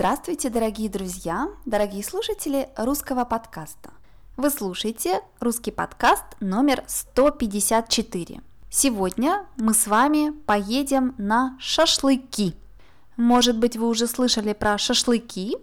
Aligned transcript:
Здравствуйте, 0.00 0.48
дорогие 0.48 0.88
друзья, 0.88 1.50
дорогие 1.66 2.02
слушатели 2.02 2.70
русского 2.78 3.26
подкаста. 3.26 3.90
Вы 4.38 4.48
слушаете 4.48 5.20
русский 5.40 5.72
подкаст 5.72 6.24
номер 6.40 6.82
154. 6.86 8.40
Сегодня 8.70 9.44
мы 9.58 9.74
с 9.74 9.86
вами 9.86 10.30
поедем 10.46 11.14
на 11.18 11.54
шашлыки. 11.60 12.54
Может 13.18 13.58
быть, 13.58 13.76
вы 13.76 13.88
уже 13.88 14.06
слышали 14.06 14.54
про 14.54 14.78
шашлыки. 14.78 15.58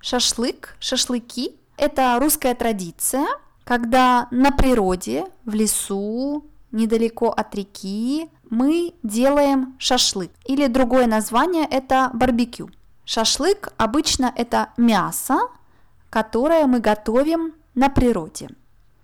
Шашлык, 0.00 0.74
шашлыки– 0.80 1.54
это 1.76 2.18
русская 2.18 2.54
традиция, 2.54 3.26
когда 3.64 4.26
на 4.30 4.52
природе, 4.52 5.26
в 5.44 5.52
лесу, 5.52 6.46
недалеко 6.70 7.28
от 7.28 7.54
реки 7.54 8.30
мы 8.48 8.94
делаем 9.02 9.76
шашлык. 9.78 10.30
Или 10.46 10.66
другое 10.68 11.06
название– 11.06 11.66
это 11.70 12.10
барбекю– 12.14 12.70
Шашлык 13.04 13.72
обычно 13.76 14.32
это 14.36 14.70
мясо, 14.76 15.38
которое 16.10 16.66
мы 16.66 16.80
готовим 16.80 17.54
на 17.74 17.88
природе. 17.88 18.48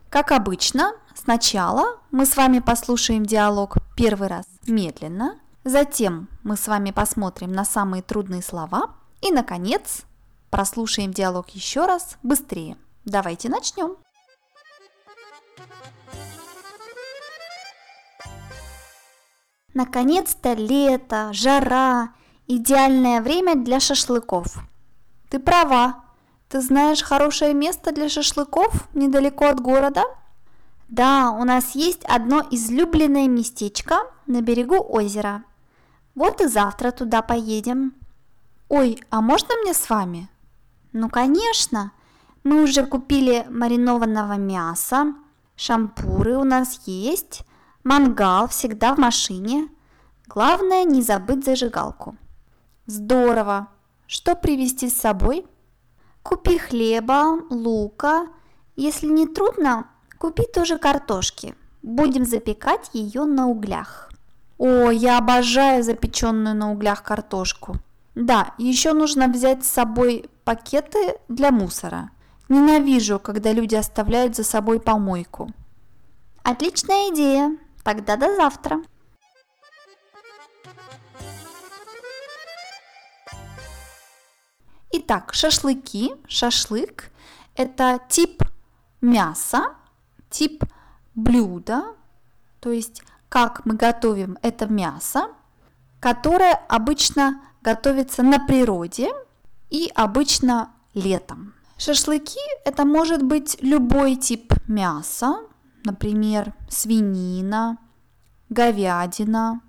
Как 0.08 0.32
обычно, 0.32 0.92
сначала 1.14 1.98
мы 2.10 2.24
с 2.24 2.36
вами 2.36 2.60
послушаем 2.60 3.26
диалог 3.26 3.76
первый 3.96 4.28
раз 4.28 4.46
медленно, 4.66 5.38
затем 5.64 6.28
мы 6.42 6.56
с 6.56 6.68
вами 6.68 6.92
посмотрим 6.92 7.52
на 7.52 7.64
самые 7.64 8.02
трудные 8.02 8.42
слова 8.42 8.94
и, 9.20 9.32
наконец, 9.32 10.02
прослушаем 10.50 11.12
диалог 11.12 11.50
еще 11.50 11.86
раз 11.86 12.16
быстрее. 12.22 12.76
Давайте 13.04 13.48
начнем. 13.48 13.96
Наконец-то 19.74 20.54
лето, 20.54 21.30
жара, 21.32 22.12
Идеальное 22.50 23.20
время 23.20 23.56
для 23.56 23.78
шашлыков. 23.78 24.56
Ты 25.28 25.38
права. 25.38 25.96
Ты 26.48 26.62
знаешь 26.62 27.02
хорошее 27.02 27.52
место 27.52 27.92
для 27.92 28.08
шашлыков 28.08 28.88
недалеко 28.94 29.48
от 29.48 29.60
города? 29.60 30.04
Да, 30.88 31.30
у 31.30 31.44
нас 31.44 31.74
есть 31.74 32.02
одно 32.06 32.42
излюбленное 32.50 33.28
местечко 33.28 33.96
на 34.26 34.40
берегу 34.40 34.76
озера. 34.76 35.44
Вот 36.14 36.40
и 36.40 36.46
завтра 36.46 36.90
туда 36.90 37.20
поедем. 37.20 37.92
Ой, 38.70 38.98
а 39.10 39.20
можно 39.20 39.54
мне 39.62 39.74
с 39.74 39.90
вами? 39.90 40.30
Ну, 40.94 41.10
конечно. 41.10 41.92
Мы 42.44 42.62
уже 42.62 42.86
купили 42.86 43.46
маринованного 43.50 44.38
мяса, 44.38 45.12
шампуры 45.54 46.38
у 46.38 46.44
нас 46.44 46.80
есть, 46.86 47.42
мангал 47.84 48.48
всегда 48.48 48.94
в 48.94 48.98
машине. 48.98 49.68
Главное 50.26 50.84
не 50.84 51.02
забыть 51.02 51.44
зажигалку. 51.44 52.16
Здорово! 52.88 53.68
Что 54.06 54.34
привезти 54.34 54.88
с 54.88 54.96
собой? 54.96 55.44
Купи 56.22 56.56
хлеба, 56.56 57.38
лука. 57.50 58.28
Если 58.76 59.08
не 59.08 59.26
трудно, 59.26 59.90
купи 60.16 60.44
тоже 60.54 60.78
картошки. 60.78 61.54
Будем 61.82 62.24
запекать 62.24 62.88
ее 62.94 63.24
на 63.24 63.46
углях. 63.46 64.10
О, 64.56 64.90
я 64.90 65.18
обожаю 65.18 65.82
запеченную 65.82 66.56
на 66.56 66.72
углях 66.72 67.02
картошку. 67.02 67.76
Да, 68.14 68.54
еще 68.56 68.94
нужно 68.94 69.28
взять 69.28 69.66
с 69.66 69.70
собой 69.70 70.30
пакеты 70.44 71.16
для 71.28 71.50
мусора. 71.50 72.08
Ненавижу, 72.48 73.18
когда 73.18 73.52
люди 73.52 73.74
оставляют 73.74 74.34
за 74.34 74.44
собой 74.44 74.80
помойку. 74.80 75.50
Отличная 76.42 77.12
идея. 77.12 77.54
Тогда 77.84 78.16
до 78.16 78.34
завтра. 78.34 78.80
Итак, 84.90 85.34
шашлыки, 85.34 86.14
шашлык– 86.26 87.10
это 87.56 88.00
тип 88.08 88.42
мяса, 89.02 89.74
тип 90.30 90.64
блюда, 91.14 91.94
то 92.60 92.72
есть 92.72 93.02
как 93.28 93.66
мы 93.66 93.74
готовим 93.74 94.38
это 94.40 94.66
мясо, 94.66 95.28
которое 96.00 96.54
обычно 96.54 97.42
готовится 97.60 98.22
на 98.22 98.38
природе 98.38 99.10
и 99.68 99.92
обычно 99.94 100.72
летом. 100.94 101.52
Шашлыки– 101.76 102.40
это 102.64 102.86
может 102.86 103.22
быть 103.22 103.58
любой 103.60 104.16
тип 104.16 104.54
мяса, 104.66 105.40
например, 105.84 106.54
свинина, 106.70 107.76
говядина, 108.48 109.60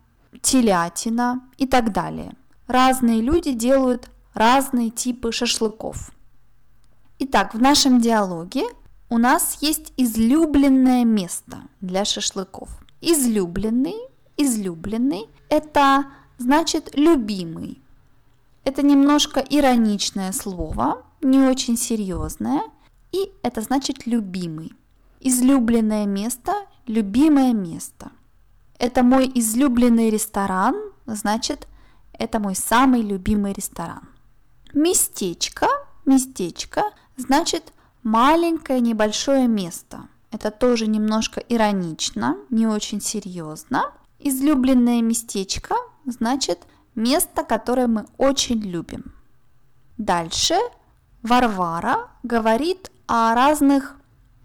телятина 0.41 1.41
и 1.58 1.68
так 1.68 1.91
далее. 1.91 2.38
Разные 2.68 3.22
люди 3.22 3.52
делают 3.52 4.09
разные 4.34 4.90
типы 4.90 5.31
шашлыков. 5.31 6.12
Итак, 7.19 7.53
в 7.53 7.62
нашем 7.62 8.00
диалоге 8.00 8.63
у 9.09 9.17
нас 9.17 9.57
есть 9.62 9.94
излюбленное 9.97 11.03
место 11.03 11.63
для 11.81 12.06
шашлыков. 12.06 12.69
Излюбленный, 13.01 13.97
излюбленный– 14.38 15.28
это 15.50 16.06
значит 16.38 16.91
любимый. 16.95 17.81
Это 18.63 18.84
немножко 18.84 19.40
ироничное 19.40 20.31
слово, 20.31 21.03
не 21.22 21.40
очень 21.40 21.75
серьезное, 21.75 22.61
и 23.11 23.31
это 23.41 23.61
значит 23.61 24.06
любимый. 24.06 24.73
Излюбленное 25.19 26.06
место, 26.06 26.53
любимое 26.85 27.53
место. 27.53 28.11
Это 28.78 29.03
мой 29.03 29.29
излюбленный 29.34 30.09
ресторан, 30.09 30.75
значит, 31.06 31.67
это 32.13 32.40
мой 32.40 32.56
самый 32.56 33.01
любимый 33.01 33.53
ресторан. 33.53 34.07
Местечко, 34.74 35.68
местечко 36.06 36.84
значит 37.18 37.74
маленькое 38.03 38.80
небольшое 38.80 39.47
место. 39.47 40.07
Это 40.31 40.52
тоже 40.52 40.88
немножко 40.88 41.40
иронично, 41.40 42.38
не 42.50 42.68
очень 42.68 43.02
серьезно. 43.02 43.91
Излюбленное 44.19 45.02
местечко 45.02 45.75
значит 46.06 46.59
место, 46.94 47.44
которое 47.44 47.88
мы 47.88 48.06
очень 48.18 48.59
любим. 48.62 49.13
Дальше 49.97 50.56
Варвара 51.24 52.09
говорит 52.24 52.91
о 53.08 53.34
разных 53.34 53.96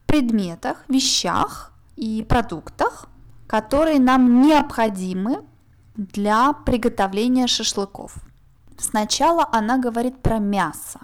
предметах, 0.07 0.84
вещах 0.89 1.73
и 1.97 2.25
продуктах, 2.29 3.09
которые 3.47 4.01
нам 4.01 4.43
необходимы 4.43 5.45
для 5.97 6.53
приготовления 6.53 7.47
шашлыков. 7.47 8.17
Сначала 8.79 9.49
она 9.53 9.79
говорит 9.79 10.23
про 10.23 10.39
мясо. 10.39 11.01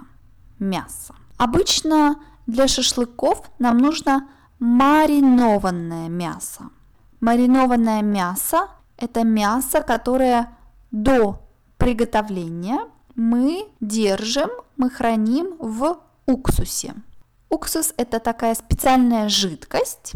Мясо. 0.59 1.15
Обычно 1.37 2.17
для 2.47 2.69
шашлыков 2.69 3.51
нам 3.59 3.79
нужно 3.79 4.29
маринованное 4.59 6.09
мясо. 6.09 6.71
Маринованное 7.21 8.03
мясо– 8.03 8.69
это 8.97 9.25
мясо, 9.25 9.83
которое 9.83 10.57
до 10.91 11.43
приготовления 11.79 12.81
мы 13.15 13.69
держим, 13.81 14.51
мы 14.77 14.91
храним 14.91 15.57
в 15.59 15.99
уксусе. 16.27 16.95
Уксус– 17.49 17.93
это 17.97 18.21
такая 18.21 18.55
специальная 18.55 19.29
жидкость. 19.29 20.13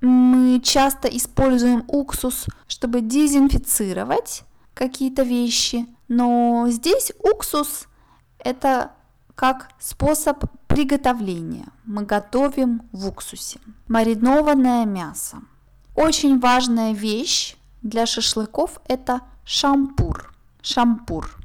Мы 0.00 0.60
часто 0.60 1.08
используем 1.08 1.84
уксус, 1.88 2.46
чтобы 2.66 3.00
дезинфицировать 3.00 4.44
какие-то 4.74 5.22
вещи, 5.22 5.86
но 6.08 6.66
здесь 6.68 7.12
уксус– 7.20 7.86
это 8.38 8.92
как 9.34 9.70
способ 9.78 10.44
приготовления. 10.66 11.66
Мы 11.84 12.02
готовим 12.02 12.82
в 12.92 13.08
уксусе. 13.08 13.60
Маринованное 13.88 14.84
мясо. 14.84 15.38
Очень 15.94 16.38
важная 16.40 16.92
вещь 16.92 17.56
для 17.82 18.06
шашлыков– 18.06 18.80
это 18.88 19.20
шампур. 19.44 20.32
Шампур. 20.62 21.36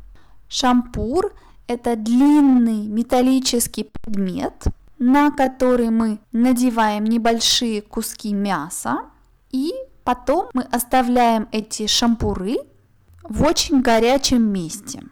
Шампур– 0.47 1.33
это 1.67 1.95
длинный 1.95 2.87
металлический 2.87 3.83
предмет, 3.83 4.65
на 4.97 5.31
который 5.31 5.89
мы 5.89 6.19
надеваем 6.31 7.05
небольшие 7.05 7.81
куски 7.81 8.33
мяса, 8.33 8.99
и 9.51 9.73
потом 10.03 10.49
мы 10.53 10.63
оставляем 10.63 11.47
эти 11.51 11.87
шампуры 11.87 12.57
в 13.29 13.43
очень 13.43 13.81
горячем 13.81 14.43
месте. 14.43 15.03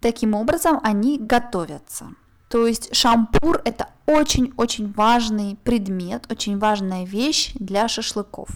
Таким 0.00 0.34
образом, 0.34 0.80
они 0.82 1.18
готовятся. 1.18 2.06
То 2.48 2.66
есть 2.66 2.94
шампур– 2.94 3.60
это 3.64 3.90
очень-очень 4.06 4.92
важный 4.92 5.56
предмет, 5.64 6.26
очень 6.30 6.58
важная 6.58 7.04
вещь 7.04 7.52
для 7.54 7.88
шашлыков. 7.88 8.48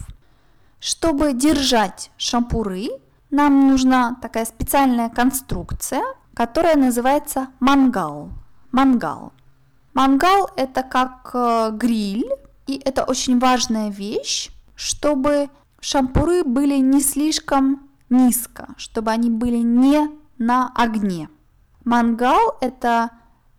Чтобы 0.79 1.33
держать 1.33 2.11
шампуры, 2.17 2.89
нам 3.29 3.67
нужна 3.67 4.17
такая 4.21 4.45
специальная 4.45 5.09
конструкция, 5.09 6.03
которая 6.33 6.75
называется 6.75 7.47
мангал. 7.59 8.29
Мангал. 8.71 9.31
Мангал– 9.93 10.49
это 10.57 10.81
как 10.81 11.29
э, 11.35 11.69
гриль, 11.73 12.27
и 12.65 12.81
это 12.83 13.03
очень 13.03 13.37
важная 13.37 13.89
вещь, 13.91 14.49
чтобы 14.75 15.49
шампуры 15.79 16.43
были 16.43 16.77
не 16.77 16.99
слишком 17.01 17.87
низко, 18.13 18.67
чтобы 18.77 19.11
они 19.11 19.29
были 19.29 19.57
не 19.57 20.09
на 20.37 20.71
огне. 20.75 21.29
Мангал– 21.83 22.57
это 22.61 23.09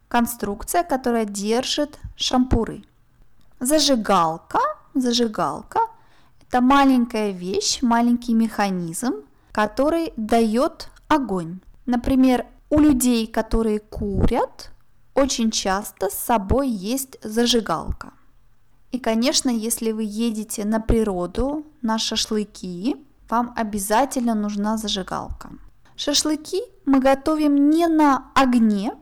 конструкция, 0.08 0.84
которая 0.84 1.24
держит 1.24 1.98
шампуры. 2.16 2.84
Зажигалка, 3.60 4.60
зажигалка– 4.94 5.80
это 6.48 6.60
маленькая 6.60 7.32
вещь, 7.32 7.82
маленький 7.82 8.34
механизм, 8.34 9.14
который 9.52 10.12
дает 10.16 10.88
огонь. 11.08 11.60
Например, 11.86 12.46
у 12.70 12.78
людей, 12.78 13.26
которые 13.26 13.80
курят, 13.80 14.70
очень 15.14 15.50
часто 15.50 16.10
с 16.10 16.14
собой 16.14 16.68
есть 16.68 17.18
зажигалка. 17.22 18.12
И, 18.92 18.98
конечно, 18.98 19.50
если 19.50 19.92
вы 19.92 20.04
едете 20.04 20.64
на 20.64 20.80
природу, 20.80 21.64
на 21.82 21.98
шашлыки, 21.98 22.96
вам 23.34 23.52
обязательно 23.56 24.34
нужна 24.34 24.76
зажигалка. 24.76 25.50
Шашлыки 25.96 26.62
мы 26.86 27.00
готовим 27.00 27.70
не 27.70 27.88
на 27.88 28.30
огне, 28.34 28.92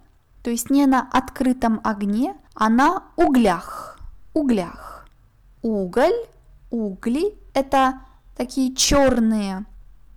то 0.43 0.50
есть 0.50 0.70
не 0.70 0.87
на 0.87 1.06
открытом 1.12 1.81
огне, 1.84 2.34
а 2.55 2.70
на 2.70 3.02
углях. 3.17 3.99
Углях. 4.32 5.06
Уголь, 5.61 6.17
угли– 6.70 7.34
это 7.55 8.00
такие 8.34 8.75
черные 8.75 9.67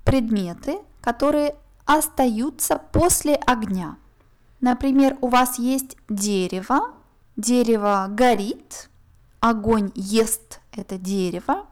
предметы, 0.05 0.79
которые 1.01 1.55
остаются 1.85 2.81
после 2.93 3.35
огня. 3.35 3.97
Например, 4.61 5.17
у 5.19 5.27
вас 5.27 5.59
есть 5.59 5.97
дерево, 6.07 6.93
дерево 7.35 8.07
горит, 8.09 8.89
огонь 9.41 9.91
ест 9.93 10.61
это 10.71 10.97
дерево, 10.97 11.65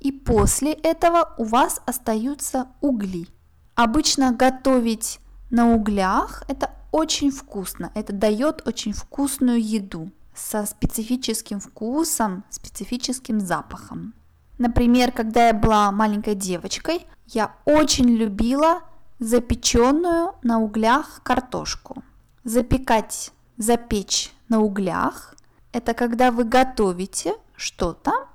и 0.00 0.12
после 0.12 0.72
этого 0.72 1.34
у 1.38 1.44
вас 1.44 1.80
остаются 1.86 2.68
угли. 2.80 3.28
Обычно 3.74 4.32
готовить 4.32 5.20
на 5.50 5.72
углях 5.72 6.42
это 6.48 6.70
очень 6.92 7.30
вкусно, 7.30 7.92
это 7.94 8.12
дает 8.12 8.66
очень 8.66 8.92
вкусную 8.92 9.62
еду 9.62 10.10
со 10.34 10.66
специфическим 10.66 11.60
вкусом, 11.60 12.44
специфическим 12.50 13.40
запахом. 13.40 14.14
Например, 14.58 15.12
когда 15.12 15.48
я 15.48 15.54
была 15.54 15.90
маленькой 15.92 16.34
девочкой, 16.34 17.06
я 17.26 17.54
очень 17.64 18.08
любила 18.08 18.82
запеченную 19.18 20.34
на 20.42 20.60
углях 20.60 21.20
картошку. 21.22 22.02
Запекать, 22.44 23.32
запечь 23.56 24.32
на 24.48 24.60
углях– 24.60 25.34
это 25.72 25.94
когда 25.94 26.30
вы 26.30 26.44
готовите 26.44 27.34
что-то, 27.54 28.28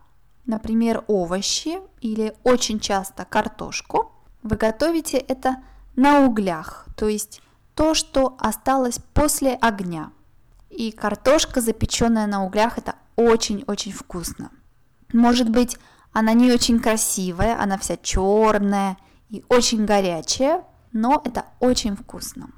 например, 0.46 1.04
овощи 1.08 1.80
или 2.02 2.36
очень 2.44 2.80
часто 2.80 3.26
картошку, 3.26 4.12
вы 4.44 4.58
готовите 4.58 5.18
это 5.18 5.58
на 5.96 6.26
углях, 6.26 6.86
то 6.96 7.08
есть 7.08 7.42
то, 7.74 7.94
что 7.94 8.38
осталось 8.40 9.00
после 9.14 9.54
огня. 9.56 10.12
И 10.70 10.92
картошка, 10.92 11.62
запеченная 11.62 12.28
на 12.28 12.46
углях, 12.46 12.78
это 12.78 12.96
очень-очень 13.16 13.92
вкусно. 13.92 14.52
Может 15.14 15.50
быть, 15.50 15.78
она 16.14 16.34
не 16.34 16.52
очень 16.52 16.80
красивая, 16.80 17.62
она 17.62 17.78
вся 17.78 17.98
черная 17.98 18.98
и 19.30 19.44
очень 19.50 19.86
горячая, 19.86 20.64
но 20.92 21.22
это 21.24 21.46
очень 21.60 21.96
вкусно. 21.96 22.50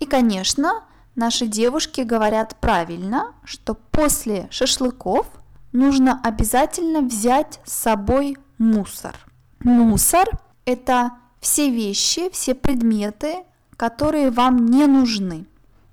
И, 0.00 0.06
конечно, 0.06 0.84
наши 1.14 1.46
девушки 1.46 2.00
говорят 2.00 2.56
правильно, 2.60 3.34
что 3.44 3.74
после 3.74 4.48
шашлыков 4.50 5.26
нужно 5.72 6.20
обязательно 6.22 7.00
взять 7.00 7.60
с 7.64 7.72
собой 7.72 8.36
мусор. 8.58 9.14
Мусор– 9.60 10.28
это 10.64 11.12
все 11.40 11.70
вещи, 11.70 12.30
все 12.30 12.54
предметы, 12.54 13.44
которые 13.76 14.30
вам 14.30 14.66
не 14.66 14.86
нужны. 14.86 15.46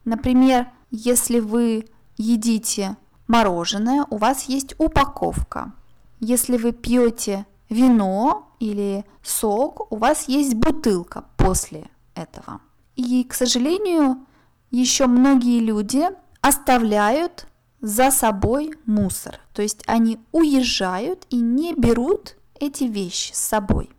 Например, 0.06 0.68
если 0.92 1.40
вы 1.40 1.86
едите 2.18 2.98
мороженое, 3.28 4.06
у 4.10 4.18
вас 4.18 4.44
есть 4.44 4.76
упаковка. 4.78 5.74
Если 6.20 6.58
вы 6.58 6.72
пьете 6.72 7.46
вино 7.70 8.54
или 8.60 9.06
сок, 9.24 9.92
у 9.92 9.98
вас 9.98 10.28
есть 10.28 10.56
бутылка 10.56 11.26
после 11.38 11.90
этого. 12.16 12.62
И, 12.96 13.24
к 13.24 13.34
сожалению, 13.34 14.26
еще 14.72 15.08
многие 15.08 15.60
люди 15.60 16.06
оставляют 16.42 17.48
за 17.82 18.12
собой 18.12 18.74
мусор. 18.86 19.40
То 19.54 19.62
есть 19.62 19.84
они 19.88 20.20
уезжают 20.32 21.26
и 21.30 21.38
не 21.38 21.74
берут 21.74 22.36
эти 22.60 22.86
вещи 22.86 23.34
с 23.34 23.40
собой. 23.40 23.90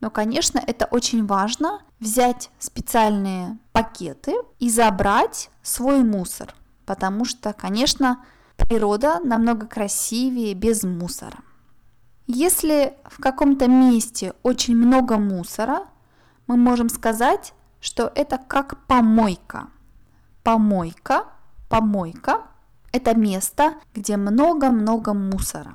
Но, 0.00 0.10
конечно, 0.10 0.62
это 0.64 0.86
очень 0.86 1.26
важно 1.26 1.82
взять 1.98 2.50
специальные 2.58 3.58
пакеты 3.72 4.34
и 4.58 4.70
забрать 4.70 5.50
свой 5.62 6.04
мусор, 6.04 6.54
потому 6.86 7.24
что, 7.24 7.52
конечно, 7.52 8.24
природа 8.56 9.20
намного 9.24 9.66
красивее 9.66 10.54
без 10.54 10.84
мусора. 10.84 11.38
Если 12.26 12.94
в 13.04 13.20
каком-то 13.20 13.66
месте 13.68 14.34
очень 14.42 14.76
много 14.76 15.16
мусора, 15.16 15.86
мы 16.46 16.56
можем 16.56 16.88
сказать, 16.88 17.54
что 17.80 18.12
это 18.14 18.38
как 18.38 18.86
помойка. 18.86 19.68
Помойка, 20.42 21.24
помойка– 21.68 22.42
это 22.92 23.16
место, 23.16 23.74
где 23.94 24.16
много-много 24.16 25.14
мусора. 25.14 25.74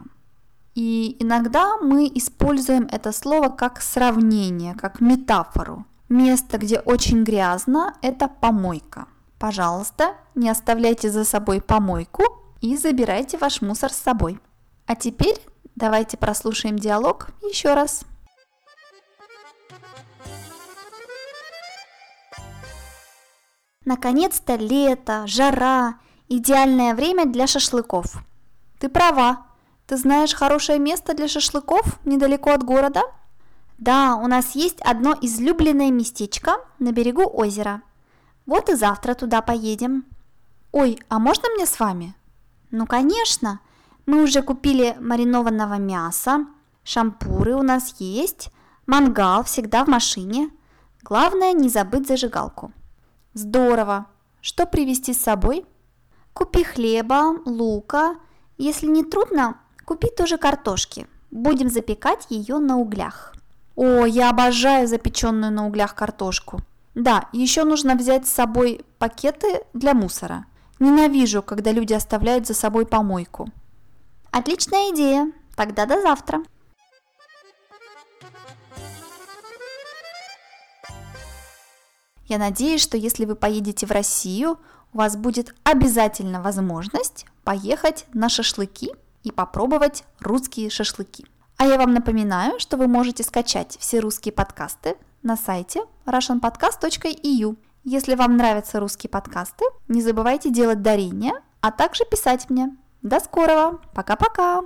И 0.75 1.17
иногда 1.19 1.77
мы 1.77 2.11
используем 2.13 2.87
это 2.91 3.11
слово 3.11 3.49
как 3.49 3.81
сравнение, 3.81 4.73
как 4.73 5.01
метафору. 5.01 5.85
Место, 6.09 6.57
где 6.57 6.79
очень 6.79 7.23
грязно, 7.23 7.95
это 8.01 8.27
помойка. 8.27 9.07
Пожалуйста, 9.39 10.15
не 10.35 10.49
оставляйте 10.49 11.09
за 11.09 11.25
собой 11.25 11.61
помойку 11.61 12.23
и 12.61 12.77
забирайте 12.77 13.37
ваш 13.37 13.61
мусор 13.61 13.91
с 13.91 13.97
собой. 13.97 14.39
А 14.85 14.95
теперь 14.95 15.39
давайте 15.75 16.17
прослушаем 16.17 16.77
диалог 16.77 17.29
еще 17.41 17.73
раз. 17.73 18.05
Наконец-то 23.85 24.55
лето, 24.55 25.25
жара, 25.27 25.99
идеальное 26.37 26.95
время 26.95 27.25
для 27.25 27.47
шашлыков. 27.47 28.23
Ты 28.79 28.89
права. 28.89 29.45
Ты 29.87 29.97
знаешь 29.97 30.33
хорошее 30.33 30.79
место 30.79 31.13
для 31.13 31.27
шашлыков 31.27 31.99
недалеко 32.05 32.51
от 32.51 32.63
города? 32.63 33.01
Да, 33.77 34.15
у 34.15 34.27
нас 34.27 34.55
есть 34.55 34.81
одно 34.81 35.15
излюбленное 35.21 35.91
местечко 35.91 36.57
на 36.79 36.91
берегу 36.91 37.23
озера. 37.23 37.81
Вот 38.45 38.69
и 38.69 38.75
завтра 38.75 39.13
туда 39.13 39.41
поедем. 39.41 40.05
Ой, 40.71 40.99
а 41.09 41.19
можно 41.19 41.49
мне 41.49 41.65
с 41.65 41.79
вами? 41.79 42.15
Ну, 42.71 42.85
конечно. 42.87 43.59
Мы 44.05 44.23
уже 44.23 44.41
купили 44.41 44.97
маринованного 44.99 45.75
мяса, 45.75 46.45
шампуры 46.83 47.55
у 47.55 47.61
нас 47.61 47.95
есть, 47.99 48.49
мангал 48.85 49.43
всегда 49.43 49.85
в 49.85 49.87
машине. 49.87 50.49
Главное 51.03 51.53
не 51.53 51.69
забыть 51.69 52.07
зажигалку. 52.07 52.71
Здорово. 53.33 54.07
Что 54.41 54.65
привезти 54.65 55.13
с 55.13 55.21
собой? 55.21 55.65
Купи 56.33 56.63
хлеба, 56.63 57.35
лука. 57.45 58.15
Если 58.57 58.87
не 58.87 59.03
трудно, 59.03 59.57
купи 59.85 60.09
тоже 60.09 60.37
картошки. 60.37 61.07
Будем 61.31 61.69
запекать 61.69 62.27
ее 62.29 62.57
на 62.57 62.77
углях. 62.77 63.33
О, 63.75 64.05
я 64.05 64.29
обожаю 64.29 64.87
запеченную 64.87 65.51
на 65.51 65.65
углях 65.65 65.95
картошку. 65.95 66.61
Да, 66.95 67.27
еще 67.33 67.63
нужно 67.63 67.95
взять 67.95 68.27
с 68.27 68.31
собой 68.31 68.85
пакеты 68.99 69.61
для 69.73 69.93
мусора. 69.93 70.45
Ненавижу, 70.79 71.41
когда 71.41 71.71
люди 71.71 71.93
оставляют 71.93 72.45
за 72.45 72.53
собой 72.53 72.85
помойку. 72.85 73.49
Отличная 74.31 74.91
идея. 74.91 75.31
Тогда 75.55 75.85
до 75.85 76.01
завтра. 76.01 76.43
Я 82.33 82.39
надеюсь, 82.39 82.81
что 82.81 82.97
если 82.97 83.25
вы 83.25 83.35
поедете 83.35 83.85
в 83.85 83.91
Россию, 83.91 84.57
у 84.91 84.97
вас 84.97 85.15
будет 85.15 85.53
обязательно 85.63 86.41
возможность 86.41 87.27
поехать 87.43 88.07
на 88.11 88.27
шашлыки 88.27 88.91
и 89.21 89.31
попробовать 89.31 90.03
русские 90.19 90.71
шашлыки. 90.71 91.27
А 91.57 91.67
я 91.67 91.77
вам 91.77 91.93
напоминаю, 91.93 92.59
что 92.59 92.75
вы 92.75 92.87
можете 92.87 93.21
скачать 93.21 93.77
все 93.79 93.99
русские 93.99 94.31
подкасты 94.31 94.95
на 95.21 95.37
сайте 95.37 95.81
russianpodcast.eu. 96.07 97.55
Если 97.83 98.15
вам 98.15 98.35
нравятся 98.35 98.79
русские 98.79 99.11
подкасты, 99.11 99.65
не 99.87 100.01
забывайте 100.01 100.49
делать 100.49 100.81
дарения, 100.81 101.35
а 101.61 101.69
также 101.69 102.03
писать 102.03 102.49
мне. 102.49 102.75
До 103.03 103.19
скорого! 103.19 103.79
Пока-пока! 103.93 104.63